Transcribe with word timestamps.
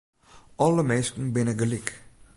Alle 0.65 0.83
minsken 0.89 1.27
binne 1.33 1.53
gelyk. 1.61 1.87